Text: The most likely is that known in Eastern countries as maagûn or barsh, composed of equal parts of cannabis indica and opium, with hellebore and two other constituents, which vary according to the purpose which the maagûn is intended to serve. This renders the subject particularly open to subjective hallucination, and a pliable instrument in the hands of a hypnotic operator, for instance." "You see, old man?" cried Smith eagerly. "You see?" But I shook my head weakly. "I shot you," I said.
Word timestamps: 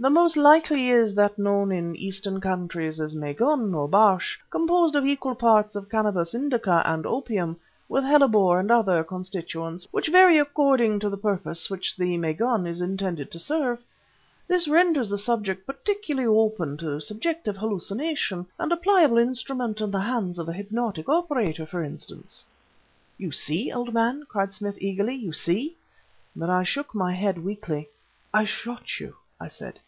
The 0.00 0.10
most 0.10 0.36
likely 0.36 0.90
is 0.90 1.14
that 1.14 1.38
known 1.38 1.70
in 1.70 1.94
Eastern 1.94 2.40
countries 2.40 2.98
as 3.00 3.14
maagûn 3.14 3.72
or 3.72 3.88
barsh, 3.88 4.36
composed 4.50 4.96
of 4.96 5.06
equal 5.06 5.36
parts 5.36 5.76
of 5.76 5.88
cannabis 5.88 6.34
indica 6.34 6.82
and 6.84 7.06
opium, 7.06 7.56
with 7.88 8.02
hellebore 8.02 8.58
and 8.58 8.68
two 8.68 8.74
other 8.74 9.04
constituents, 9.04 9.86
which 9.92 10.08
vary 10.08 10.40
according 10.40 10.98
to 10.98 11.08
the 11.08 11.16
purpose 11.16 11.70
which 11.70 11.94
the 11.96 12.18
maagûn 12.18 12.66
is 12.66 12.80
intended 12.80 13.30
to 13.30 13.38
serve. 13.38 13.84
This 14.48 14.66
renders 14.66 15.08
the 15.08 15.18
subject 15.18 15.68
particularly 15.68 16.26
open 16.26 16.76
to 16.78 16.98
subjective 17.00 17.56
hallucination, 17.56 18.46
and 18.58 18.72
a 18.72 18.76
pliable 18.76 19.18
instrument 19.18 19.80
in 19.80 19.92
the 19.92 20.00
hands 20.00 20.36
of 20.36 20.48
a 20.48 20.52
hypnotic 20.52 21.08
operator, 21.08 21.64
for 21.64 21.80
instance." 21.80 22.44
"You 23.18 23.30
see, 23.30 23.72
old 23.72 23.94
man?" 23.94 24.24
cried 24.28 24.52
Smith 24.52 24.78
eagerly. 24.82 25.14
"You 25.14 25.32
see?" 25.32 25.76
But 26.34 26.50
I 26.50 26.64
shook 26.64 26.92
my 26.92 27.12
head 27.14 27.44
weakly. 27.44 27.88
"I 28.34 28.42
shot 28.42 28.98
you," 28.98 29.14
I 29.40 29.46
said. 29.46 29.78